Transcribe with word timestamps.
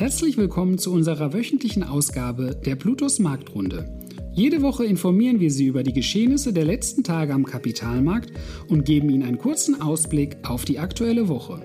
Herzlich 0.00 0.38
willkommen 0.38 0.78
zu 0.78 0.94
unserer 0.94 1.34
wöchentlichen 1.34 1.82
Ausgabe 1.82 2.58
der 2.64 2.74
Plutos 2.74 3.18
Marktrunde. 3.18 3.86
Jede 4.32 4.62
Woche 4.62 4.86
informieren 4.86 5.40
wir 5.40 5.50
Sie 5.50 5.66
über 5.66 5.82
die 5.82 5.92
Geschehnisse 5.92 6.54
der 6.54 6.64
letzten 6.64 7.04
Tage 7.04 7.34
am 7.34 7.44
Kapitalmarkt 7.44 8.32
und 8.66 8.86
geben 8.86 9.10
Ihnen 9.10 9.24
einen 9.24 9.36
kurzen 9.36 9.82
Ausblick 9.82 10.38
auf 10.42 10.64
die 10.64 10.78
aktuelle 10.78 11.28
Woche. 11.28 11.60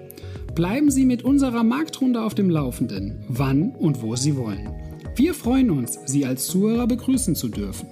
Bleiben 0.54 0.92
Sie 0.92 1.06
mit 1.06 1.24
unserer 1.24 1.63
Marktrunde 1.63 2.21
auf 2.21 2.36
dem 2.36 2.50
Laufenden, 2.50 3.24
wann 3.29 3.70
und 3.71 4.02
wo 4.02 4.18
Sie 4.18 4.36
wollen. 4.36 4.67
Wir 5.15 5.33
freuen 5.33 5.71
uns, 5.71 5.97
Sie 6.05 6.25
als 6.25 6.47
Zuhörer 6.47 6.88
begrüßen 6.88 7.36
zu 7.36 7.47
dürfen. 7.47 7.88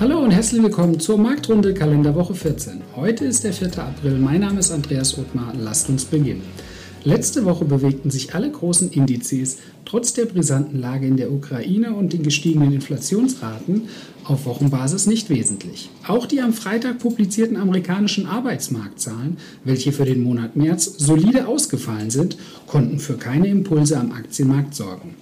Hallo 0.00 0.18
und 0.18 0.32
herzlich 0.32 0.60
willkommen 0.60 0.98
zur 0.98 1.16
Marktrunde 1.16 1.74
Kalenderwoche 1.74 2.34
14. 2.34 2.80
Heute 2.96 3.26
ist 3.26 3.44
der 3.44 3.52
4. 3.52 3.68
April. 3.78 4.18
Mein 4.18 4.40
Name 4.40 4.58
ist 4.58 4.72
Andreas 4.72 5.16
Othmar. 5.16 5.52
Lasst 5.56 5.88
uns 5.90 6.04
beginnen. 6.04 6.42
Letzte 7.06 7.44
Woche 7.44 7.64
bewegten 7.64 8.10
sich 8.10 8.34
alle 8.34 8.50
großen 8.50 8.90
Indizes 8.90 9.58
trotz 9.84 10.12
der 10.14 10.24
brisanten 10.24 10.80
Lage 10.80 11.06
in 11.06 11.16
der 11.16 11.30
Ukraine 11.30 11.94
und 11.94 12.12
den 12.12 12.24
gestiegenen 12.24 12.72
Inflationsraten 12.72 13.82
auf 14.24 14.44
Wochenbasis 14.44 15.06
nicht 15.06 15.30
wesentlich. 15.30 15.88
Auch 16.08 16.26
die 16.26 16.40
am 16.40 16.52
Freitag 16.52 16.98
publizierten 16.98 17.58
amerikanischen 17.58 18.26
Arbeitsmarktzahlen, 18.26 19.36
welche 19.62 19.92
für 19.92 20.04
den 20.04 20.24
Monat 20.24 20.56
März 20.56 20.94
solide 20.98 21.46
ausgefallen 21.46 22.10
sind, 22.10 22.38
konnten 22.66 22.98
für 22.98 23.14
keine 23.14 23.46
Impulse 23.46 24.00
am 24.00 24.10
Aktienmarkt 24.10 24.74
sorgen. 24.74 25.14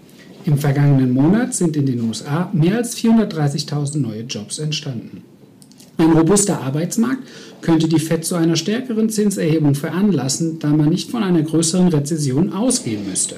Im 0.47 0.57
vergangenen 0.57 1.13
Monat 1.13 1.53
sind 1.53 1.77
in 1.77 1.85
den 1.85 2.01
USA 2.09 2.49
mehr 2.55 2.79
als 2.79 2.97
430.000 2.97 3.99
neue 3.99 4.23
Jobs 4.23 4.59
entstanden. 4.59 5.23
Ein 5.97 6.13
robuster 6.13 6.61
Arbeitsmarkt 6.61 7.23
könnte 7.61 7.89
die 7.89 8.01
Fed 8.01 8.25
zu 8.25 8.35
einer 8.35 8.57
stärkeren 8.57 9.09
Zinserhebung 9.11 9.75
veranlassen, 9.75 10.59
da 10.59 10.69
man 10.69 10.89
nicht 10.89 11.11
von 11.11 11.23
einer 11.23 11.43
größeren 11.43 11.89
Rezession 11.89 12.53
ausgehen 12.53 13.09
müsste. 13.09 13.37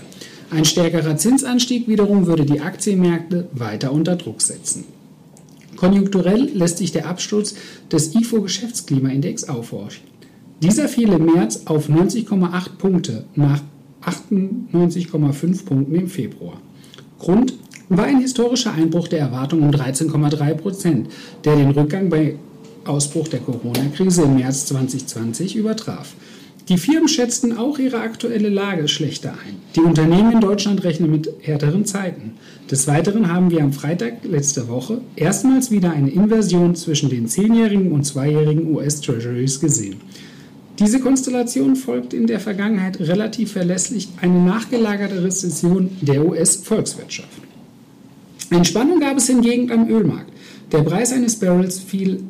Ein 0.51 0.65
stärkerer 0.65 1.17
Zinsanstieg 1.17 1.87
wiederum 1.89 2.27
würde 2.27 2.47
die 2.47 2.61
Aktienmärkte 2.61 3.49
weiter 3.53 3.93
unter 3.93 4.17
Druck 4.17 4.41
setzen. 4.41 4.85
Konjunkturell 5.77 6.51
lässt 6.55 6.79
sich 6.79 6.93
der 6.93 7.07
Absturz 7.07 7.55
des 7.93 8.15
IFO-Geschäftsklimaindex 8.15 9.49
aufhorchen. 9.49 10.05
Dieser 10.63 10.89
fiel 10.89 11.11
im 11.13 11.27
März 11.27 11.63
auf 11.67 11.91
90,8 11.91 12.77
Punkte 12.79 13.25
nach 13.35 13.61
98,5 14.03 15.67
Punkten 15.67 15.95
im 15.95 16.09
Februar. 16.09 16.61
Grund 17.19 17.55
war 17.89 18.05
ein 18.05 18.21
historischer 18.21 18.73
Einbruch 18.73 19.09
der 19.09 19.21
Erwartung 19.21 19.63
um 19.63 19.71
13,3 19.71 20.55
Prozent, 20.55 21.09
der 21.45 21.57
den 21.57 21.71
Rückgang 21.71 22.09
bei 22.09 22.37
Ausbruch 22.85 23.29
der 23.29 23.41
Corona-Krise 23.41 24.23
im 24.23 24.37
März 24.37 24.67
2020 24.67 25.57
übertraf. 25.57 26.15
Die 26.69 26.79
Firmen 26.79 27.07
schätzten 27.07 27.57
auch 27.57 27.79
ihre 27.79 28.01
aktuelle 28.01 28.49
Lage 28.49 28.89
schlechter 28.89 29.31
ein. 29.31 29.57
Die 29.77 29.81
Unternehmen 29.81 30.33
in 30.33 30.41
Deutschland 30.41 30.83
rechnen 30.83 31.13
mit 31.13 31.31
härteren 31.41 31.85
Zeiten. 31.85 32.33
Des 32.69 32.89
Weiteren 32.89 33.33
haben 33.33 33.53
wir 33.53 33.63
am 33.63 33.73
Freitag 33.73 34.25
letzte 34.25 34.67
Woche 34.67 35.01
erstmals 35.15 35.71
wieder 35.71 35.93
eine 35.93 36.11
Inversion 36.11 36.75
zwischen 36.75 37.09
den 37.09 37.29
10-jährigen 37.29 37.93
und 37.93 38.05
2-jährigen 38.05 38.75
US-Treasuries 38.75 39.61
gesehen. 39.61 40.01
Diese 40.81 40.99
Konstellation 40.99 41.77
folgt 41.77 42.13
in 42.13 42.27
der 42.27 42.41
Vergangenheit 42.41 42.99
relativ 42.99 43.53
verlässlich 43.53 44.09
eine 44.21 44.41
nachgelagerte 44.41 45.23
Rezession 45.23 45.91
der 46.01 46.27
US-Volkswirtschaft. 46.27 47.46
Entspannung 48.51 49.01
gab 49.01 49.17
es 49.17 49.27
hingegen 49.27 49.71
am 49.71 49.89
Ölmarkt. 49.89 50.31
Der 50.73 50.83
Preis 50.83 51.13
eines 51.13 51.37
Barrels 51.37 51.79
fiel 51.79 52.23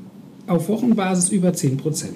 auf 0.47 0.69
Wochenbasis 0.69 1.31
über 1.31 1.53
10 1.53 1.77
Prozent. 1.77 2.14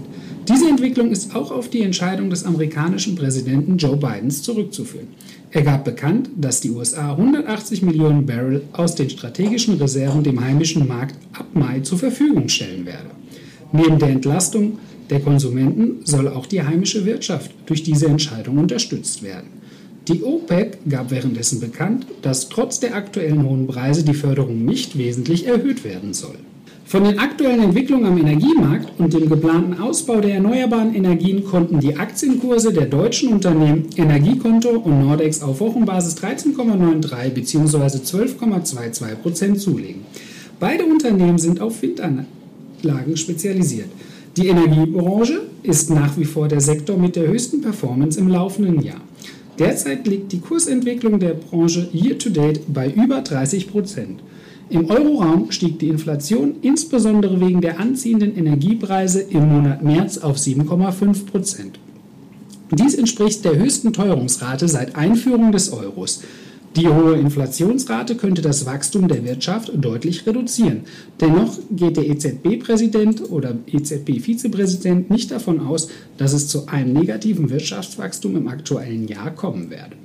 Diese 0.49 0.69
Entwicklung 0.69 1.11
ist 1.11 1.35
auch 1.35 1.51
auf 1.51 1.69
die 1.69 1.83
Entscheidung 1.83 2.31
des 2.31 2.45
amerikanischen 2.45 3.15
Präsidenten 3.15 3.77
Joe 3.77 3.97
Bidens 3.97 4.43
zurückzuführen. 4.43 5.09
Er 5.51 5.63
gab 5.63 5.85
bekannt, 5.85 6.31
dass 6.37 6.61
die 6.61 6.71
USA 6.71 7.13
180 7.13 7.83
Millionen 7.83 8.25
Barrel 8.25 8.63
aus 8.73 8.95
den 8.95 9.11
strategischen 9.11 9.75
Reserven 9.75 10.23
dem 10.23 10.41
heimischen 10.41 10.87
Markt 10.87 11.17
ab 11.33 11.47
Mai 11.55 11.81
zur 11.81 11.99
Verfügung 11.99 12.49
stellen 12.49 12.87
werde. 12.87 13.11
Neben 13.73 13.99
der 13.99 14.11
Entlastung 14.11 14.79
der 15.11 15.21
Konsumenten 15.21 16.05
soll 16.05 16.29
auch 16.29 16.47
die 16.47 16.63
heimische 16.63 17.05
Wirtschaft 17.05 17.51
durch 17.67 17.83
diese 17.83 18.07
Entscheidung 18.07 18.59
unterstützt 18.59 19.23
werden. 19.23 19.49
Die 20.11 20.25
OPEC 20.25 20.79
gab 20.89 21.13
währenddessen 21.13 21.61
bekannt, 21.61 22.05
dass 22.21 22.49
trotz 22.49 22.81
der 22.81 22.97
aktuellen 22.97 23.45
hohen 23.45 23.69
Preise 23.69 24.03
die 24.03 24.15
Förderung 24.15 24.65
nicht 24.65 24.99
wesentlich 24.99 25.47
erhöht 25.47 25.85
werden 25.85 26.15
soll. 26.15 26.35
Von 26.85 27.05
den 27.05 27.21
aktuellen 27.21 27.63
Entwicklungen 27.63 28.07
am 28.07 28.19
Energiemarkt 28.19 28.99
und 28.99 29.13
dem 29.13 29.29
geplanten 29.29 29.81
Ausbau 29.81 30.21
der 30.21 30.35
erneuerbaren 30.35 30.97
Energien 30.97 31.45
konnten 31.45 31.79
die 31.79 31.97
Aktienkurse 31.97 32.73
der 32.73 32.87
deutschen 32.87 33.33
Unternehmen 33.33 33.87
Energiekonto 33.95 34.71
und 34.71 35.01
Nordex 35.01 35.43
auf 35.43 35.61
Wochenbasis 35.61 36.17
13,93 36.17 37.29
bzw. 37.29 37.79
12,22 37.99 39.15
Prozent 39.15 39.61
zulegen. 39.61 40.01
Beide 40.59 40.87
Unternehmen 40.87 41.39
sind 41.39 41.61
auf 41.61 41.81
Windanlagen 41.83 43.17
spezialisiert. 43.17 43.91
Die 44.37 44.49
Energiebranche 44.49 45.43
ist 45.63 45.91
nach 45.91 46.17
wie 46.17 46.25
vor 46.25 46.49
der 46.49 46.61
Sektor 46.61 46.99
mit 46.99 47.15
der 47.15 47.29
höchsten 47.29 47.61
Performance 47.61 48.19
im 48.19 48.27
laufenden 48.27 48.83
Jahr. 48.83 49.01
Derzeit 49.61 50.07
liegt 50.07 50.33
die 50.33 50.41
Kursentwicklung 50.41 51.21
der 51.21 51.35
Branche 51.35 51.87
year-to-date 51.93 52.63
bei 52.73 52.91
über 52.91 53.21
30 53.21 53.71
Prozent. 53.71 54.23
Im 54.71 54.89
Euroraum 54.89 55.51
stieg 55.51 55.79
die 55.79 55.89
Inflation 55.89 56.55
insbesondere 56.63 57.39
wegen 57.43 57.61
der 57.61 57.79
anziehenden 57.79 58.35
Energiepreise 58.35 59.21
im 59.21 59.49
Monat 59.51 59.83
März 59.83 60.17
auf 60.17 60.39
7,5 60.39 61.27
Prozent. 61.27 61.79
Dies 62.71 62.95
entspricht 62.95 63.45
der 63.45 63.57
höchsten 63.57 63.93
Teuerungsrate 63.93 64.67
seit 64.67 64.97
Einführung 64.97 65.53
des 65.53 65.71
Euros. 65.71 66.23
Die 66.77 66.87
hohe 66.87 67.17
Inflationsrate 67.17 68.15
könnte 68.15 68.43
das 68.43 68.65
Wachstum 68.65 69.09
der 69.09 69.25
Wirtschaft 69.25 69.73
deutlich 69.75 70.25
reduzieren. 70.25 70.83
Dennoch 71.21 71.59
geht 71.71 71.97
der 71.97 72.07
EZB-Präsident 72.07 73.29
oder 73.29 73.57
EZB-Vizepräsident 73.67 75.11
nicht 75.11 75.33
davon 75.33 75.67
aus, 75.67 75.89
dass 76.17 76.33
es 76.33 76.47
zu 76.47 76.69
einem 76.69 76.93
negativen 76.93 77.51
Wirtschaftswachstum 77.51 78.37
im 78.37 78.47
aktuellen 78.47 79.09
Jahr 79.09 79.33
kommen 79.33 79.69
werde. 79.71 79.97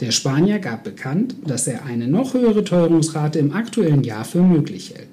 Der 0.00 0.12
Spanier 0.12 0.60
gab 0.60 0.82
bekannt, 0.82 1.36
dass 1.46 1.66
er 1.66 1.84
eine 1.84 2.08
noch 2.08 2.32
höhere 2.32 2.64
Teuerungsrate 2.64 3.38
im 3.38 3.52
aktuellen 3.52 4.02
Jahr 4.02 4.24
für 4.24 4.42
möglich 4.42 4.94
hält. 4.94 5.08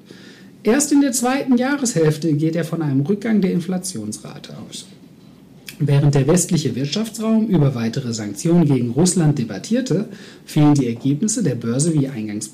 Erst 0.63 0.93
in 0.93 1.01
der 1.01 1.11
zweiten 1.11 1.57
Jahreshälfte 1.57 2.31
geht 2.33 2.55
er 2.55 2.63
von 2.63 2.81
einem 2.81 3.01
Rückgang 3.01 3.41
der 3.41 3.51
Inflationsrate 3.51 4.53
aus. 4.69 4.85
Während 5.83 6.13
der 6.13 6.27
westliche 6.27 6.75
Wirtschaftsraum 6.75 7.47
über 7.47 7.73
weitere 7.73 8.13
Sanktionen 8.13 8.65
gegen 8.65 8.91
Russland 8.91 9.39
debattierte, 9.39 10.09
fielen 10.45 10.75
die 10.75 10.85
Ergebnisse 10.85 11.41
der 11.41 11.55
Börse, 11.55 11.95
wie 11.95 12.07
eingangs 12.07 12.51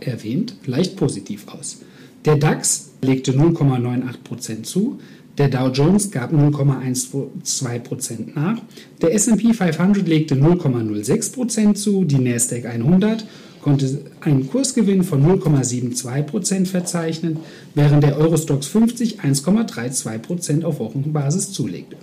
erwähnt, 0.00 0.56
leicht 0.66 0.94
positiv 0.94 1.48
aus. 1.48 1.80
Der 2.26 2.36
DAX 2.36 2.90
legte 3.00 3.32
0,98% 3.32 4.64
zu, 4.64 4.98
der 5.38 5.48
Dow 5.48 5.68
Jones 5.68 6.10
gab 6.10 6.34
0,12% 6.34 8.34
nach. 8.34 8.58
Der 9.00 9.14
SP 9.16 9.54
500 9.54 10.06
legte 10.06 10.34
0,06% 10.34 11.74
zu. 11.74 12.04
Die 12.04 12.18
Nasdaq 12.18 12.66
100 12.66 13.24
konnte 13.62 14.02
einen 14.20 14.50
Kursgewinn 14.50 15.02
von 15.02 15.24
0,72% 15.24 16.66
verzeichnen, 16.66 17.38
während 17.74 18.02
der 18.02 18.18
Eurostox 18.18 18.66
50 18.66 19.20
1,32% 19.20 20.64
auf 20.64 20.78
Wochenbasis 20.78 21.52
zulegte. 21.52 21.96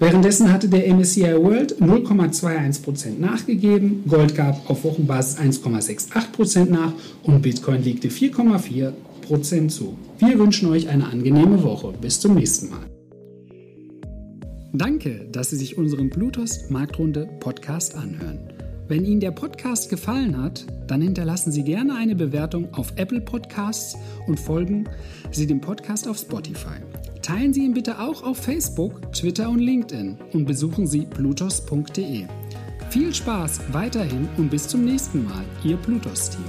Währenddessen 0.00 0.50
hatte 0.50 0.66
der 0.66 0.88
MSCI 0.94 1.34
World 1.34 1.76
0,21% 1.78 3.18
nachgegeben, 3.18 4.02
Gold 4.08 4.34
gab 4.34 4.68
auf 4.70 4.82
Wochenbasis 4.82 5.38
1,68% 5.38 6.70
nach 6.70 6.94
und 7.22 7.42
Bitcoin 7.42 7.84
legte 7.84 8.08
4,4 8.08 8.92
Prozent 9.20 9.70
zu. 9.70 9.98
Wir 10.18 10.38
wünschen 10.38 10.70
euch 10.70 10.88
eine 10.88 11.04
angenehme 11.04 11.62
Woche. 11.62 11.92
Bis 12.00 12.18
zum 12.18 12.34
nächsten 12.34 12.70
Mal. 12.70 12.86
Danke, 14.72 15.28
dass 15.30 15.50
Sie 15.50 15.56
sich 15.56 15.76
unseren 15.76 16.08
Bluetooth 16.08 16.70
Marktrunde 16.70 17.28
Podcast 17.38 17.94
anhören. 17.94 18.38
Wenn 18.88 19.04
Ihnen 19.04 19.20
der 19.20 19.32
Podcast 19.32 19.90
gefallen 19.90 20.42
hat, 20.42 20.64
dann 20.86 21.02
hinterlassen 21.02 21.52
Sie 21.52 21.62
gerne 21.62 21.94
eine 21.94 22.16
Bewertung 22.16 22.72
auf 22.72 22.94
Apple 22.96 23.20
Podcasts 23.20 23.98
und 24.26 24.40
folgen 24.40 24.88
Sie 25.30 25.46
dem 25.46 25.60
Podcast 25.60 26.08
auf 26.08 26.16
Spotify. 26.16 26.78
Teilen 27.22 27.52
Sie 27.52 27.64
ihn 27.64 27.74
bitte 27.74 28.00
auch 28.00 28.22
auf 28.22 28.38
Facebook, 28.38 29.12
Twitter 29.12 29.50
und 29.50 29.58
LinkedIn 29.58 30.16
und 30.32 30.46
besuchen 30.46 30.86
Sie 30.86 31.00
blutos.de. 31.00 32.24
Viel 32.88 33.14
Spaß 33.14 33.60
weiterhin 33.72 34.28
und 34.38 34.50
bis 34.50 34.66
zum 34.66 34.84
nächsten 34.84 35.24
Mal, 35.24 35.44
Ihr 35.62 35.76
Blutos-Team. 35.76 36.42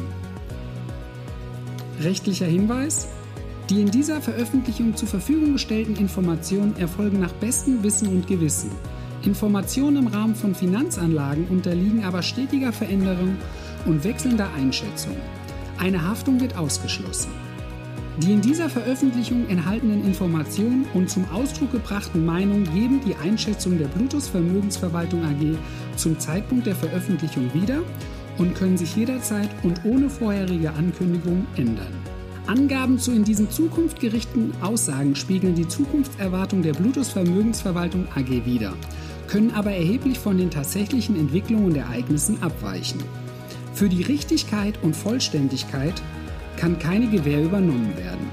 Rechtlicher 2.02 2.46
Hinweis. 2.46 3.08
Die 3.70 3.82
in 3.82 3.92
dieser 3.92 4.22
Veröffentlichung 4.22 4.96
zur 4.96 5.08
Verfügung 5.08 5.54
gestellten 5.54 5.96
Informationen 5.96 6.76
erfolgen 6.78 7.20
nach 7.20 7.34
bestem 7.34 7.84
Wissen 7.84 8.08
und 8.08 8.28
Gewissen. 8.28 8.72
Informationen 9.24 9.98
im 9.98 10.08
Rahmen 10.08 10.36
von 10.36 10.56
Finanzanlagen 10.56 11.48
unterliegen 11.48 12.04
aber 12.04 12.22
stetiger 12.22 12.74
Veränderung 12.74 13.36
und 13.86 14.04
wechselnder 14.04 14.50
Einschätzung. 14.58 15.16
Eine 15.78 16.06
Haftung 16.06 16.40
wird 16.40 16.58
ausgeschlossen. 16.58 17.32
Die 18.18 18.34
in 18.34 18.42
dieser 18.42 18.70
Veröffentlichung 18.70 19.48
enthaltenen 19.48 20.06
Informationen 20.06 20.86
und 20.94 21.10
zum 21.10 21.26
Ausdruck 21.32 21.72
gebrachten 21.72 22.26
Meinungen 22.26 22.66
geben 22.74 23.00
die 23.06 23.16
Einschätzung 23.16 23.78
der 23.78 23.88
Bluetooth 23.88 24.24
Vermögensverwaltung 24.24 25.24
AG 25.24 25.58
zum 25.96 26.20
Zeitpunkt 26.20 26.68
der 26.68 26.76
Veröffentlichung 26.76 27.54
wieder 27.54 27.82
und 28.38 28.54
können 28.54 28.78
sich 28.78 28.96
jederzeit 28.96 29.50
und 29.64 29.86
ohne 29.86 30.10
vorherige 30.10 30.74
Ankündigung 30.74 31.46
ändern. 31.56 31.94
Angaben 32.48 33.00
zu 33.00 33.12
in 33.12 33.24
diesen 33.24 33.50
Zukunft 33.50 34.00
gerichteten 34.02 34.52
Aussagen 34.62 35.16
spiegeln 35.16 35.56
die 35.56 35.68
Zukunftserwartung 35.68 36.64
der 36.64 36.74
Bluetooth 36.74 37.08
Vermögensverwaltung 37.08 38.08
AG 38.16 38.46
wider, 38.46 38.74
können 39.28 39.52
aber 39.52 39.72
erheblich 39.72 40.20
von 40.20 40.38
den 40.38 40.52
tatsächlichen 40.52 41.16
Entwicklungen 41.16 41.68
und 41.68 41.78
Ereignissen 41.78 42.44
abweichen. 42.44 43.02
Für 43.74 43.88
die 43.88 44.04
Richtigkeit 44.04 44.78
und 44.82 44.98
Vollständigkeit 44.98 46.02
kann 46.62 46.78
keine 46.78 47.08
Gewähr 47.08 47.44
übernommen 47.44 47.98
werden. 47.98 48.30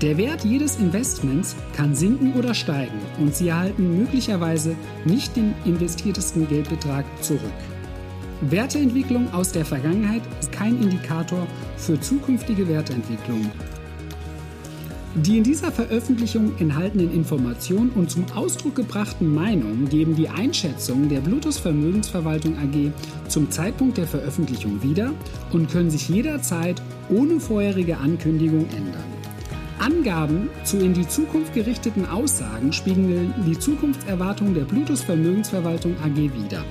Der 0.00 0.16
Wert 0.16 0.44
jedes 0.44 0.76
Investments 0.76 1.56
kann 1.76 1.92
sinken 1.92 2.34
oder 2.34 2.54
steigen 2.54 3.00
und 3.18 3.34
Sie 3.34 3.48
erhalten 3.48 3.98
möglicherweise 3.98 4.76
nicht 5.04 5.34
den 5.34 5.54
investiertesten 5.64 6.46
Geldbetrag 6.48 7.04
zurück. 7.20 7.40
Werteentwicklung 8.42 9.32
aus 9.32 9.50
der 9.50 9.64
Vergangenheit 9.64 10.22
ist 10.38 10.52
kein 10.52 10.80
Indikator 10.80 11.48
für 11.76 11.98
zukünftige 11.98 12.68
Werteentwicklung. 12.68 13.50
Die 15.16 15.38
in 15.38 15.44
dieser 15.44 15.70
Veröffentlichung 15.70 16.58
enthaltenen 16.58 17.12
Informationen 17.12 17.90
und 17.90 18.10
zum 18.10 18.26
Ausdruck 18.34 18.74
gebrachten 18.74 19.32
Meinungen 19.32 19.88
geben 19.88 20.16
die 20.16 20.28
Einschätzung 20.28 21.08
der 21.08 21.20
Bluetooth 21.20 21.54
Vermögensverwaltung 21.54 22.56
AG 22.58 22.90
zum 23.28 23.48
Zeitpunkt 23.48 23.96
der 23.96 24.08
Veröffentlichung 24.08 24.82
wieder 24.82 25.12
und 25.52 25.70
können 25.70 25.88
sich 25.88 26.08
jederzeit 26.08 26.82
ohne 27.10 27.38
vorherige 27.38 27.98
Ankündigung 27.98 28.66
ändern. 28.70 29.04
Angaben 29.78 30.48
zu 30.64 30.78
in 30.78 30.94
die 30.94 31.06
Zukunft 31.06 31.54
gerichteten 31.54 32.06
Aussagen 32.06 32.72
spiegeln 32.72 33.32
die 33.46 33.58
Zukunftserwartungen 33.58 34.54
der 34.54 34.64
Bluetooth 34.64 34.98
Vermögensverwaltung 34.98 35.94
AG 36.02 36.16
wider, 36.16 36.64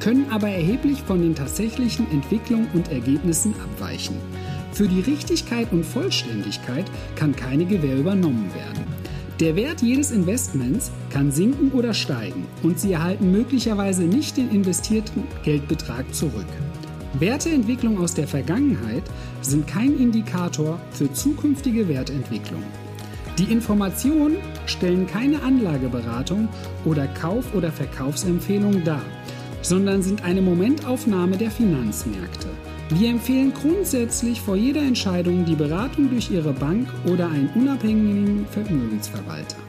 können 0.00 0.26
aber 0.30 0.48
erheblich 0.48 1.00
von 1.00 1.22
den 1.22 1.34
tatsächlichen 1.34 2.10
Entwicklungen 2.10 2.68
und 2.74 2.92
Ergebnissen 2.92 3.54
abweichen. 3.54 4.16
Für 4.76 4.88
die 4.88 5.00
Richtigkeit 5.00 5.72
und 5.72 5.86
Vollständigkeit 5.86 6.84
kann 7.14 7.34
keine 7.34 7.64
Gewähr 7.64 7.96
übernommen 7.96 8.50
werden. 8.52 8.84
Der 9.40 9.56
Wert 9.56 9.80
jedes 9.80 10.10
Investments 10.10 10.90
kann 11.08 11.32
sinken 11.32 11.72
oder 11.72 11.94
steigen 11.94 12.44
und 12.62 12.78
Sie 12.78 12.92
erhalten 12.92 13.32
möglicherweise 13.32 14.02
nicht 14.02 14.36
den 14.36 14.50
investierten 14.50 15.22
Geldbetrag 15.44 16.14
zurück. 16.14 16.44
Werteentwicklung 17.18 17.98
aus 17.98 18.12
der 18.12 18.28
Vergangenheit 18.28 19.04
sind 19.40 19.66
kein 19.66 19.96
Indikator 19.98 20.78
für 20.90 21.10
zukünftige 21.10 21.88
Wertentwicklung. 21.88 22.62
Die 23.38 23.50
Informationen 23.50 24.36
stellen 24.66 25.06
keine 25.06 25.40
Anlageberatung 25.40 26.50
oder 26.84 27.06
Kauf- 27.06 27.54
oder 27.54 27.72
Verkaufsempfehlung 27.72 28.84
dar, 28.84 29.00
sondern 29.62 30.02
sind 30.02 30.22
eine 30.22 30.42
Momentaufnahme 30.42 31.38
der 31.38 31.50
Finanzmärkte. 31.50 32.48
Wir 32.90 33.10
empfehlen 33.10 33.52
grundsätzlich 33.52 34.40
vor 34.40 34.54
jeder 34.54 34.80
Entscheidung 34.80 35.44
die 35.44 35.56
Beratung 35.56 36.08
durch 36.08 36.30
Ihre 36.30 36.52
Bank 36.52 36.88
oder 37.04 37.28
einen 37.28 37.50
unabhängigen 37.56 38.46
Vermögensverwalter. 38.46 39.65